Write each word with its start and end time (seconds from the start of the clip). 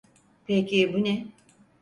Peki 0.47 0.93
bu 0.93 1.03
ne? 1.03 1.27